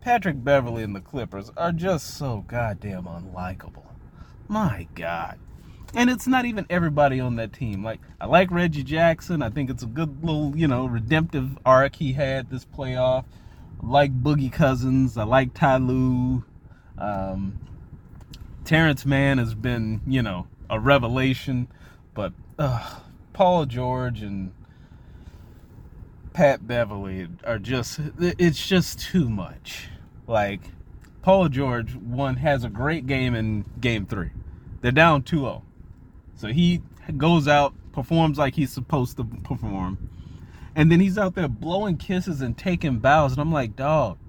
Patrick 0.01 0.43
Beverley 0.43 0.83
and 0.83 0.95
the 0.95 1.01
Clippers 1.01 1.51
are 1.57 1.71
just 1.71 2.17
so 2.17 2.45
goddamn 2.47 3.03
unlikable. 3.03 3.83
My 4.47 4.87
God. 4.95 5.37
And 5.93 6.09
it's 6.09 6.27
not 6.27 6.45
even 6.45 6.65
everybody 6.69 7.19
on 7.19 7.35
that 7.37 7.53
team. 7.53 7.83
Like, 7.83 7.99
I 8.19 8.25
like 8.25 8.51
Reggie 8.51 8.83
Jackson. 8.83 9.41
I 9.41 9.49
think 9.49 9.69
it's 9.69 9.83
a 9.83 9.87
good 9.87 10.23
little, 10.23 10.55
you 10.55 10.67
know, 10.67 10.85
redemptive 10.85 11.57
arc 11.65 11.95
he 11.95 12.13
had 12.13 12.49
this 12.49 12.65
playoff. 12.65 13.25
I 13.83 13.85
like 13.85 14.23
Boogie 14.23 14.51
Cousins. 14.51 15.17
I 15.17 15.23
like 15.23 15.53
Ty 15.53 15.77
Lue. 15.77 16.43
Um, 16.97 17.59
Terance 18.65 19.05
Mann 19.05 19.37
has 19.37 19.53
been, 19.53 20.01
you 20.05 20.21
know, 20.21 20.47
a 20.69 20.79
revelation. 20.79 21.67
But 22.13 22.33
uh, 22.59 22.99
Paul 23.33 23.65
George 23.65 24.21
and 24.21 24.53
Pat 26.37 26.67
Beverley 26.67 27.27
are 27.45 27.57
just 27.57 27.99
it's 28.19 28.67
just 28.67 28.99
too 28.99 29.27
much. 29.27 29.87
Like 30.27 30.61
Paul 31.23 31.49
George 31.49 31.95
one 31.95 32.35
has 32.35 32.63
a 32.63 32.69
great 32.69 33.07
game 33.07 33.33
in 33.33 33.65
game 33.81 34.05
3. 34.05 34.29
They're 34.81 34.91
down 34.91 35.23
2-0. 35.23 35.63
So 36.35 36.49
he 36.49 36.83
goes 37.17 37.47
out, 37.47 37.73
performs 37.91 38.37
like 38.37 38.53
he's 38.53 38.71
supposed 38.71 39.17
to 39.17 39.23
perform. 39.23 40.11
And 40.75 40.91
then 40.91 40.99
he's 40.99 41.17
out 41.17 41.33
there 41.33 41.47
blowing 41.47 41.97
kisses 41.97 42.39
and 42.39 42.55
taking 42.55 42.99
bows 42.99 43.31
and 43.31 43.41
I'm 43.41 43.51
like, 43.51 43.75
"Dog, 43.75 44.19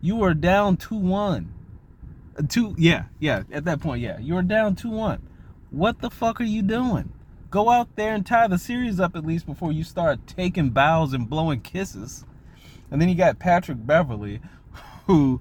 you 0.00 0.24
are 0.24 0.34
down 0.34 0.76
2-1." 0.76 1.46
Uh, 2.36 2.42
2 2.48 2.74
yeah, 2.76 3.04
yeah, 3.20 3.44
at 3.52 3.64
that 3.66 3.78
point, 3.78 4.02
yeah. 4.02 4.18
You're 4.18 4.42
down 4.42 4.74
2-1. 4.74 5.20
What 5.70 6.00
the 6.00 6.10
fuck 6.10 6.40
are 6.40 6.44
you 6.44 6.62
doing? 6.62 7.12
Go 7.50 7.70
out 7.70 7.94
there 7.96 8.14
and 8.14 8.26
tie 8.26 8.48
the 8.48 8.58
series 8.58 8.98
up 8.98 9.14
at 9.14 9.24
least 9.24 9.46
before 9.46 9.72
you 9.72 9.84
start 9.84 10.26
taking 10.26 10.70
bows 10.70 11.12
and 11.12 11.30
blowing 11.30 11.60
kisses. 11.60 12.24
And 12.90 13.00
then 13.00 13.08
you 13.08 13.14
got 13.14 13.38
Patrick 13.38 13.78
Beverley, 13.86 14.40
who 15.06 15.40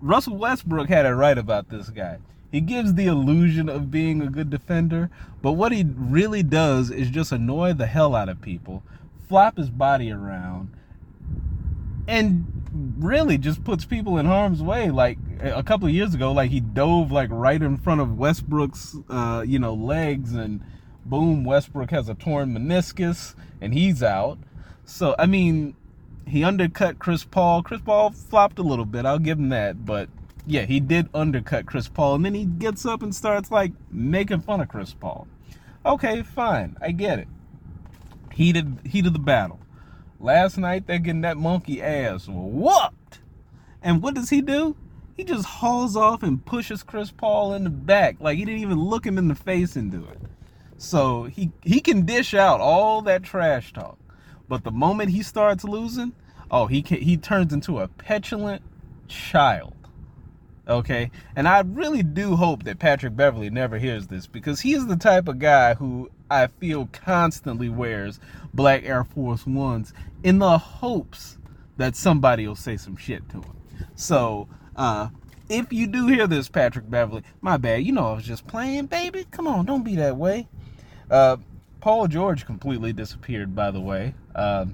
Russell 0.00 0.36
Westbrook 0.36 0.88
had 0.88 1.06
it 1.06 1.10
right 1.10 1.38
about 1.38 1.70
this 1.70 1.90
guy. 1.90 2.18
He 2.50 2.60
gives 2.60 2.94
the 2.94 3.06
illusion 3.06 3.68
of 3.68 3.90
being 3.90 4.22
a 4.22 4.28
good 4.28 4.48
defender, 4.48 5.10
but 5.42 5.52
what 5.52 5.72
he 5.72 5.84
really 5.96 6.42
does 6.42 6.90
is 6.90 7.10
just 7.10 7.32
annoy 7.32 7.72
the 7.72 7.86
hell 7.86 8.14
out 8.14 8.28
of 8.28 8.40
people, 8.40 8.84
flop 9.28 9.56
his 9.56 9.70
body 9.70 10.12
around, 10.12 10.70
and 12.06 12.46
really 12.98 13.38
just 13.38 13.64
puts 13.64 13.84
people 13.84 14.18
in 14.18 14.26
harm's 14.26 14.62
way. 14.62 14.90
Like 14.90 15.18
a 15.40 15.62
couple 15.62 15.88
of 15.88 15.94
years 15.94 16.14
ago, 16.14 16.32
like 16.32 16.50
he 16.50 16.60
dove 16.60 17.10
like 17.10 17.30
right 17.32 17.60
in 17.60 17.76
front 17.76 18.00
of 18.00 18.18
Westbrook's, 18.18 18.96
uh, 19.08 19.44
you 19.46 19.58
know, 19.58 19.74
legs 19.74 20.34
and 20.34 20.60
boom, 21.04 21.44
Westbrook 21.44 21.90
has 21.90 22.08
a 22.08 22.14
torn 22.14 22.54
meniscus 22.54 23.34
and 23.60 23.72
he's 23.74 24.02
out. 24.02 24.38
So, 24.84 25.14
I 25.18 25.26
mean, 25.26 25.74
he 26.26 26.44
undercut 26.44 26.98
Chris 26.98 27.24
Paul. 27.24 27.62
Chris 27.62 27.80
Paul 27.80 28.10
flopped 28.10 28.58
a 28.58 28.62
little 28.62 28.84
bit, 28.84 29.06
I'll 29.06 29.18
give 29.18 29.38
him 29.38 29.50
that. 29.50 29.84
But 29.84 30.08
yeah, 30.46 30.62
he 30.62 30.80
did 30.80 31.08
undercut 31.14 31.66
Chris 31.66 31.88
Paul. 31.88 32.16
And 32.16 32.24
then 32.24 32.34
he 32.34 32.44
gets 32.44 32.84
up 32.84 33.02
and 33.02 33.14
starts 33.14 33.50
like 33.50 33.72
making 33.90 34.40
fun 34.40 34.60
of 34.60 34.68
Chris 34.68 34.94
Paul. 34.94 35.26
Okay, 35.86 36.22
fine. 36.22 36.76
I 36.80 36.92
get 36.92 37.18
it. 37.18 37.28
Heat 38.32 38.56
of, 38.56 38.66
heat 38.84 39.06
of 39.06 39.12
the 39.12 39.18
battle. 39.18 39.60
Last 40.18 40.56
night, 40.56 40.86
they're 40.86 40.98
getting 40.98 41.20
that 41.20 41.36
monkey 41.36 41.82
ass 41.82 42.26
whooped. 42.28 43.20
And 43.82 44.02
what 44.02 44.14
does 44.14 44.30
he 44.30 44.40
do? 44.40 44.76
He 45.16 45.22
just 45.22 45.44
hauls 45.44 45.96
off 45.96 46.22
and 46.22 46.44
pushes 46.44 46.82
Chris 46.82 47.10
Paul 47.10 47.54
in 47.54 47.64
the 47.64 47.70
back. 47.70 48.16
Like 48.20 48.38
he 48.38 48.44
didn't 48.44 48.62
even 48.62 48.80
look 48.80 49.06
him 49.06 49.18
in 49.18 49.28
the 49.28 49.34
face 49.34 49.76
and 49.76 49.90
do 49.90 50.04
it. 50.10 50.18
So 50.84 51.24
he 51.24 51.50
he 51.62 51.80
can 51.80 52.04
dish 52.04 52.34
out 52.34 52.60
all 52.60 53.00
that 53.02 53.22
trash 53.22 53.72
talk, 53.72 53.98
but 54.48 54.64
the 54.64 54.70
moment 54.70 55.10
he 55.10 55.22
starts 55.22 55.64
losing, 55.64 56.12
oh, 56.50 56.66
he 56.66 56.82
can, 56.82 57.00
he 57.00 57.16
turns 57.16 57.54
into 57.54 57.80
a 57.80 57.88
petulant 57.88 58.62
child. 59.08 59.74
Okay, 60.68 61.10
and 61.36 61.48
I 61.48 61.60
really 61.60 62.02
do 62.02 62.36
hope 62.36 62.64
that 62.64 62.78
Patrick 62.78 63.16
Beverley 63.16 63.48
never 63.48 63.78
hears 63.78 64.08
this 64.08 64.26
because 64.26 64.60
he 64.60 64.74
is 64.74 64.86
the 64.86 64.96
type 64.96 65.26
of 65.26 65.38
guy 65.38 65.72
who 65.72 66.10
I 66.30 66.48
feel 66.48 66.86
constantly 66.92 67.70
wears 67.70 68.20
black 68.52 68.84
Air 68.84 69.04
Force 69.04 69.46
Ones 69.46 69.94
in 70.22 70.38
the 70.38 70.58
hopes 70.58 71.38
that 71.78 71.96
somebody 71.96 72.46
will 72.46 72.56
say 72.56 72.76
some 72.76 72.96
shit 72.96 73.26
to 73.30 73.38
him. 73.38 73.56
So, 73.94 74.48
uh, 74.76 75.08
if 75.48 75.72
you 75.72 75.86
do 75.86 76.08
hear 76.08 76.26
this, 76.26 76.48
Patrick 76.48 76.88
Beverley, 76.90 77.22
my 77.40 77.56
bad. 77.56 77.84
You 77.84 77.92
know 77.92 78.08
I 78.08 78.12
was 78.14 78.24
just 78.24 78.46
playing, 78.46 78.86
baby. 78.86 79.26
Come 79.30 79.46
on, 79.46 79.64
don't 79.64 79.82
be 79.82 79.96
that 79.96 80.16
way. 80.16 80.48
Uh, 81.10 81.36
Paul 81.80 82.08
George 82.08 82.46
completely 82.46 82.92
disappeared, 82.92 83.54
by 83.54 83.70
the 83.70 83.80
way. 83.80 84.14
Uh, 84.34 84.66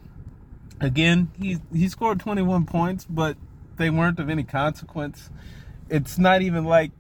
again, 0.81 1.31
he 1.39 1.59
he 1.73 1.89
scored 1.89 2.21
21 2.21 2.67
points, 2.67 3.05
but 3.09 3.37
they 3.77 3.91
weren't 3.91 4.19
of 4.19 4.31
any 4.31 4.45
consequence. 4.45 5.31
It's 5.89 6.19
not 6.19 6.43
even 6.43 6.65
like 6.65 6.93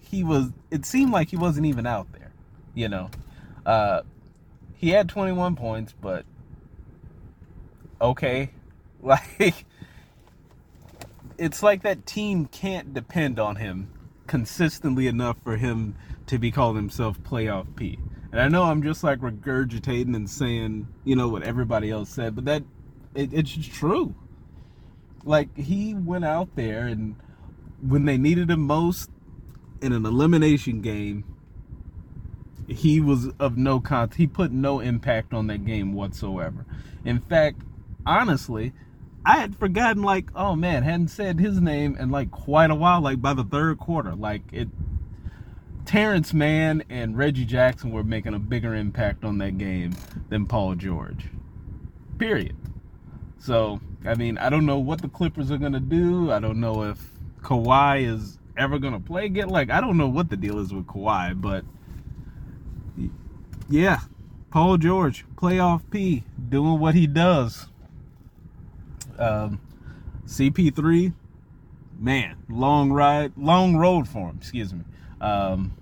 he 0.00 0.24
was. 0.24 0.52
It 0.70 0.86
seemed 0.86 1.12
like 1.12 1.28
he 1.28 1.36
wasn't 1.36 1.66
even 1.66 1.86
out 1.86 2.10
there. 2.12 2.32
You 2.74 2.88
know, 2.88 3.10
uh, 3.64 4.02
he 4.74 4.90
had 4.90 5.08
21 5.08 5.56
points, 5.56 5.94
but 6.00 6.24
okay, 8.00 8.50
like 9.02 9.66
it's 11.38 11.62
like 11.62 11.82
that 11.82 12.06
team 12.06 12.46
can't 12.46 12.94
depend 12.94 13.38
on 13.38 13.56
him 13.56 13.90
consistently 14.26 15.06
enough 15.06 15.36
for 15.44 15.56
him 15.56 15.94
to 16.26 16.38
be 16.38 16.50
calling 16.50 16.76
himself 16.76 17.20
playoff 17.20 17.66
P. 17.76 17.98
And 18.36 18.44
I 18.44 18.48
know 18.48 18.64
I'm 18.64 18.82
just 18.82 19.02
like 19.02 19.20
regurgitating 19.20 20.14
and 20.14 20.28
saying, 20.28 20.86
you 21.04 21.16
know, 21.16 21.26
what 21.26 21.42
everybody 21.42 21.90
else 21.90 22.10
said, 22.10 22.34
but 22.34 22.44
that 22.44 22.64
it, 23.14 23.32
it's 23.32 23.50
true. 23.50 24.14
Like 25.24 25.56
he 25.56 25.94
went 25.94 26.26
out 26.26 26.54
there 26.54 26.86
and 26.86 27.16
when 27.80 28.04
they 28.04 28.18
needed 28.18 28.50
him 28.50 28.60
most 28.60 29.10
in 29.80 29.94
an 29.94 30.04
elimination 30.04 30.82
game, 30.82 31.24
he 32.68 33.00
was 33.00 33.28
of 33.40 33.56
no 33.56 33.80
con. 33.80 34.10
He 34.14 34.26
put 34.26 34.52
no 34.52 34.80
impact 34.80 35.32
on 35.32 35.46
that 35.46 35.64
game 35.64 35.94
whatsoever. 35.94 36.66
In 37.06 37.20
fact, 37.20 37.62
honestly, 38.04 38.74
I 39.24 39.38
had 39.38 39.56
forgotten. 39.56 40.02
Like, 40.02 40.28
oh 40.36 40.54
man, 40.54 40.82
hadn't 40.82 41.08
said 41.08 41.40
his 41.40 41.58
name 41.58 41.96
in 41.98 42.10
like 42.10 42.30
quite 42.30 42.70
a 42.70 42.74
while. 42.74 43.00
Like 43.00 43.22
by 43.22 43.32
the 43.32 43.44
third 43.44 43.78
quarter, 43.78 44.14
like 44.14 44.42
it. 44.52 44.68
Terance 45.86 46.34
Mann 46.34 46.82
and 46.90 47.16
Reggie 47.16 47.44
Jackson 47.44 47.92
were 47.92 48.02
making 48.02 48.34
a 48.34 48.38
bigger 48.40 48.74
impact 48.74 49.24
on 49.24 49.38
that 49.38 49.56
game 49.56 49.94
than 50.28 50.44
Paul 50.44 50.74
George. 50.74 51.26
Period. 52.18 52.56
So, 53.38 53.80
I 54.04 54.14
mean, 54.14 54.36
I 54.36 54.50
don't 54.50 54.66
know 54.66 54.78
what 54.78 55.00
the 55.00 55.08
Clippers 55.08 55.52
are 55.52 55.58
gonna 55.58 55.80
do. 55.80 56.32
I 56.32 56.40
don't 56.40 56.58
know 56.58 56.82
if 56.82 56.98
Kawhi 57.40 58.04
is 58.04 58.38
ever 58.56 58.80
gonna 58.80 58.98
play 58.98 59.26
again. 59.26 59.48
Like, 59.48 59.70
I 59.70 59.80
don't 59.80 59.96
know 59.96 60.08
what 60.08 60.28
the 60.28 60.36
deal 60.36 60.58
is 60.58 60.74
with 60.74 60.86
Kawhi, 60.86 61.40
but 61.40 61.64
yeah, 63.68 64.00
Paul 64.50 64.78
George, 64.78 65.24
playoff 65.36 65.82
P, 65.90 66.24
doing 66.48 66.80
what 66.80 66.96
he 66.96 67.06
does. 67.06 67.68
Um, 69.18 69.60
CP3, 70.26 71.12
man, 71.98 72.36
long 72.48 72.90
ride, 72.90 73.32
long 73.36 73.76
road 73.76 74.08
for 74.08 74.30
him. 74.30 74.38
Excuse 74.40 74.74
me. 74.74 74.82
Um, 75.20 75.76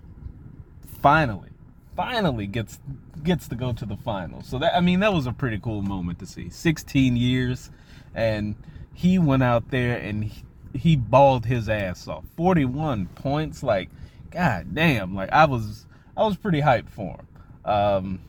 finally, 1.01 1.51
finally 1.97 2.47
gets 2.47 2.79
gets 3.23 3.49
to 3.49 3.55
go 3.55 3.73
to 3.73 3.87
the 3.87 3.97
finals. 3.97 4.47
So 4.47 4.59
that 4.59 4.75
I 4.75 4.81
mean, 4.81 5.01
that 5.01 5.13
was 5.13 5.27
a 5.27 5.33
pretty 5.33 5.59
cool 5.59 5.83
moment 5.83 6.19
to 6.21 6.27
see. 6.27 6.51
16 6.51 7.17
years, 7.17 7.71
and 8.15 8.55
he 8.93 9.19
went 9.19 9.43
out 9.43 9.71
there 9.71 9.97
and 9.97 10.25
he, 10.25 10.45
he 10.73 10.97
balled 10.97 11.47
his 11.47 11.69
ass 11.69 12.07
off. 12.07 12.25
41 12.37 13.07
points, 13.07 13.63
like, 13.63 13.91
god 14.31 14.75
damn, 14.75 15.15
like 15.15 15.31
I 15.33 15.45
was 15.45 15.87
I 16.17 16.25
was 16.25 16.37
pretty 16.37 16.61
hyped 16.61 16.91
for 16.91 17.17
him. 17.17 17.71
Um, 17.71 18.21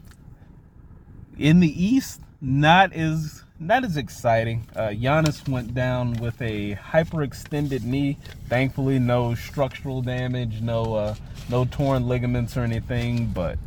in 1.38 1.60
the 1.60 1.84
East, 1.84 2.22
not 2.42 2.94
as 2.94 3.45
not 3.60 3.84
as 3.84 3.98
exciting. 3.98 4.68
Uh, 4.76 4.90
Giannis 4.90 5.48
went 5.48 5.74
down 5.74 6.14
with 6.16 6.42
a 6.42 6.76
hyperextended 6.76 7.84
knee. 7.84 8.18
Thankfully, 8.50 9.00
no 9.00 9.36
structural 9.36 10.02
damage, 10.02 10.62
no 10.62 10.96
uh, 10.96 11.16
no 11.50 11.66
torn 11.66 12.08
ligaments 12.08 12.58
or 12.58 12.62
anything. 12.62 13.28
But 13.28 13.58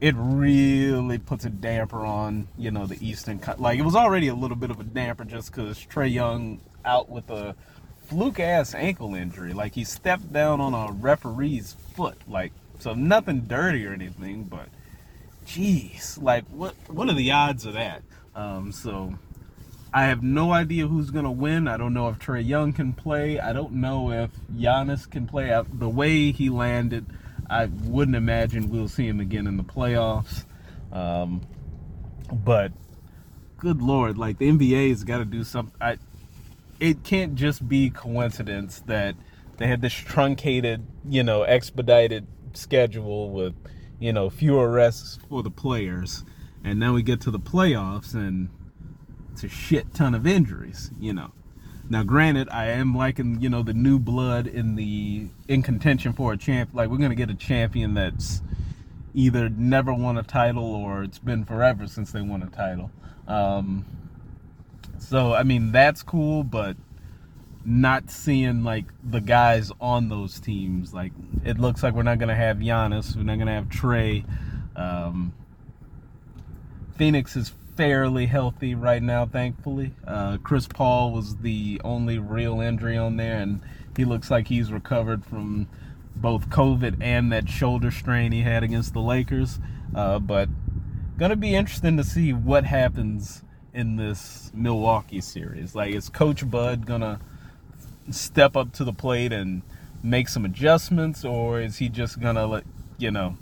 it 0.00 0.14
really 0.16 1.18
puts 1.18 1.44
a 1.44 1.50
damper 1.50 2.04
on 2.04 2.48
you 2.58 2.70
know 2.70 2.86
the 2.86 2.98
Eastern. 3.06 3.40
Like 3.58 3.78
it 3.78 3.82
was 3.82 3.94
already 3.94 4.28
a 4.28 4.34
little 4.34 4.56
bit 4.56 4.70
of 4.70 4.80
a 4.80 4.84
damper 4.84 5.24
just 5.24 5.52
because 5.52 5.78
Trae 5.78 6.12
Young 6.12 6.60
out 6.84 7.08
with 7.08 7.30
a 7.30 7.54
fluke 8.06 8.40
ass 8.40 8.74
ankle 8.74 9.14
injury. 9.14 9.52
Like 9.52 9.74
he 9.74 9.84
stepped 9.84 10.32
down 10.32 10.60
on 10.60 10.74
a 10.74 10.92
referee's 10.92 11.76
foot. 11.94 12.18
Like 12.26 12.52
so 12.80 12.94
nothing 12.94 13.42
dirty 13.42 13.86
or 13.86 13.92
anything, 13.92 14.44
but 14.44 14.68
jeez, 15.46 16.20
like 16.20 16.44
what 16.48 16.74
what 16.88 17.08
are 17.08 17.14
the 17.14 17.30
odds 17.30 17.66
of 17.66 17.74
that? 17.74 18.02
Um, 18.36 18.70
so 18.70 19.18
I 19.92 20.04
have 20.04 20.22
no 20.22 20.52
idea 20.52 20.86
who's 20.86 21.10
gonna 21.10 21.32
win. 21.32 21.66
I 21.66 21.76
don't 21.76 21.94
know 21.94 22.08
if 22.08 22.18
Trae 22.18 22.46
Young 22.46 22.72
can 22.72 22.92
play. 22.92 23.40
I 23.40 23.52
don't 23.52 23.72
know 23.72 24.12
if 24.12 24.30
Giannis 24.54 25.10
can 25.10 25.26
play. 25.26 25.58
The 25.72 25.88
way 25.88 26.30
he 26.32 26.50
landed, 26.50 27.06
I 27.48 27.66
wouldn't 27.66 28.16
imagine 28.16 28.68
we'll 28.70 28.88
see 28.88 29.08
him 29.08 29.20
again 29.20 29.46
in 29.46 29.56
the 29.56 29.64
playoffs. 29.64 30.44
Um, 30.92 31.40
but 32.30 32.72
good 33.56 33.80
lord, 33.80 34.18
like 34.18 34.38
the 34.38 34.50
NBA's 34.50 35.02
got 35.02 35.18
to 35.18 35.24
do 35.24 35.42
something. 35.42 35.74
I, 35.80 35.96
it 36.78 37.02
can't 37.02 37.34
just 37.36 37.66
be 37.66 37.88
coincidence 37.88 38.80
that 38.86 39.16
they 39.56 39.66
had 39.66 39.80
this 39.80 39.94
truncated, 39.94 40.86
you 41.08 41.22
know, 41.22 41.42
expedited 41.42 42.26
schedule 42.52 43.30
with 43.30 43.54
you 43.98 44.12
know, 44.12 44.30
fewer 44.30 44.70
rests 44.70 45.18
for 45.28 45.42
the 45.42 45.50
players. 45.50 46.24
And 46.66 46.80
now 46.80 46.92
we 46.92 47.04
get 47.04 47.20
to 47.20 47.30
the 47.30 47.38
playoffs 47.38 48.12
and 48.12 48.48
it's 49.32 49.44
a 49.44 49.48
shit 49.48 49.94
ton 49.94 50.16
of 50.16 50.26
injuries, 50.26 50.90
you 50.98 51.12
know. 51.12 51.30
Now, 51.88 52.02
granted, 52.02 52.48
I 52.50 52.70
am 52.70 52.92
liking, 52.92 53.40
you 53.40 53.48
know, 53.48 53.62
the 53.62 53.72
new 53.72 54.00
blood 54.00 54.48
in 54.48 54.74
the 54.74 55.28
in 55.46 55.62
contention 55.62 56.12
for 56.12 56.32
a 56.32 56.36
champ. 56.36 56.70
Like 56.72 56.90
we're 56.90 56.96
gonna 56.96 57.14
get 57.14 57.30
a 57.30 57.36
champion 57.36 57.94
that's 57.94 58.42
either 59.14 59.48
never 59.48 59.94
won 59.94 60.18
a 60.18 60.24
title 60.24 60.74
or 60.74 61.04
it's 61.04 61.20
been 61.20 61.44
forever 61.44 61.86
since 61.86 62.10
they 62.10 62.20
won 62.20 62.42
a 62.42 62.46
title. 62.50 62.90
Um, 63.28 63.86
so 64.98 65.34
I 65.34 65.44
mean 65.44 65.70
that's 65.70 66.02
cool, 66.02 66.42
but 66.42 66.76
not 67.64 68.10
seeing 68.10 68.64
like 68.64 68.86
the 69.04 69.20
guys 69.20 69.70
on 69.80 70.08
those 70.08 70.40
teams. 70.40 70.92
Like 70.92 71.12
it 71.44 71.60
looks 71.60 71.84
like 71.84 71.94
we're 71.94 72.02
not 72.02 72.18
gonna 72.18 72.34
have 72.34 72.56
Giannis, 72.56 73.14
we're 73.14 73.22
not 73.22 73.38
gonna 73.38 73.54
have 73.54 73.68
Trae. 73.68 74.24
Um, 74.74 75.32
Phoenix 76.96 77.36
is 77.36 77.52
fairly 77.76 78.26
healthy 78.26 78.74
right 78.74 79.02
now, 79.02 79.26
thankfully. 79.26 79.92
Uh, 80.06 80.38
Chris 80.42 80.66
Paul 80.66 81.12
was 81.12 81.36
the 81.36 81.80
only 81.84 82.18
real 82.18 82.60
injury 82.60 82.96
on 82.96 83.18
there, 83.18 83.38
and 83.38 83.60
he 83.96 84.04
looks 84.04 84.30
like 84.30 84.48
he's 84.48 84.72
recovered 84.72 85.24
from 85.24 85.68
both 86.16 86.48
COVID 86.48 86.96
and 87.02 87.30
that 87.32 87.48
shoulder 87.50 87.90
strain 87.90 88.32
he 88.32 88.40
had 88.40 88.62
against 88.62 88.94
the 88.94 89.00
Lakers. 89.00 89.58
Uh, 89.94 90.18
but 90.18 90.48
gonna 91.18 91.36
be 91.36 91.54
interesting 91.54 91.98
to 91.98 92.04
see 92.04 92.32
what 92.32 92.64
happens 92.64 93.42
in 93.74 93.96
this 93.96 94.50
Milwaukee 94.54 95.20
series. 95.20 95.74
Like, 95.74 95.94
is 95.94 96.08
Coach 96.08 96.50
Bud 96.50 96.86
gonna 96.86 97.20
step 98.10 98.56
up 98.56 98.72
to 98.72 98.84
the 98.84 98.92
plate 98.94 99.32
and 99.32 99.60
make 100.02 100.30
some 100.30 100.46
adjustments, 100.46 101.26
or 101.26 101.60
is 101.60 101.76
he 101.76 101.90
just 101.90 102.20
gonna 102.20 102.46
let 102.46 102.64
you 102.96 103.10
know 103.10 103.36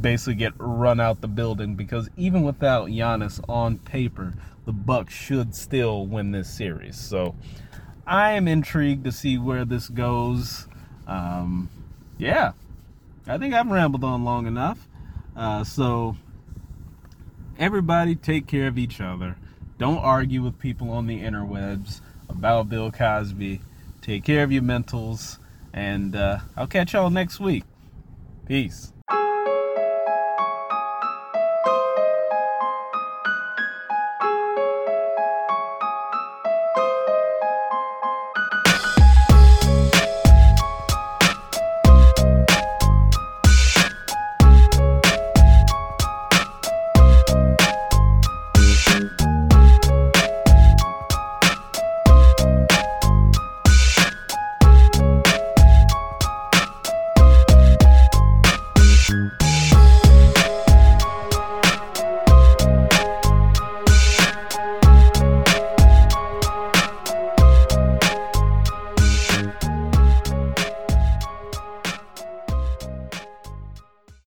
basically 0.00 0.34
get 0.34 0.52
run 0.58 1.00
out 1.00 1.20
the 1.20 1.28
building? 1.28 1.74
Because 1.74 2.08
even 2.16 2.42
without 2.42 2.88
Giannis 2.88 3.40
on 3.48 3.78
paper, 3.78 4.34
the 4.64 4.72
Bucks 4.72 5.14
should 5.14 5.54
still 5.54 6.06
win 6.06 6.32
this 6.32 6.48
series. 6.48 6.98
So 6.98 7.34
I 8.06 8.32
am 8.32 8.48
intrigued 8.48 9.04
to 9.04 9.12
see 9.12 9.38
where 9.38 9.64
this 9.64 9.88
goes. 9.88 10.66
Um, 11.06 11.68
yeah, 12.18 12.52
I 13.26 13.38
think 13.38 13.54
I've 13.54 13.68
rambled 13.68 14.04
on 14.04 14.24
long 14.24 14.46
enough. 14.46 14.88
Uh, 15.36 15.64
so 15.64 16.16
everybody 17.58 18.14
take 18.14 18.46
care 18.46 18.66
of 18.66 18.78
each 18.78 19.00
other. 19.00 19.36
Don't 19.78 19.98
argue 19.98 20.42
with 20.42 20.58
people 20.58 20.90
on 20.90 21.06
the 21.06 21.20
interwebs 21.20 22.00
about 22.28 22.68
Bill 22.68 22.90
Cosby. 22.90 23.60
Take 24.00 24.24
care 24.24 24.42
of 24.42 24.52
your 24.52 24.62
mentals, 24.62 25.38
and 25.72 26.14
uh, 26.14 26.38
I'll 26.56 26.66
catch 26.66 26.92
y'all 26.92 27.10
next 27.10 27.40
week. 27.40 27.64
Peace. 28.46 28.92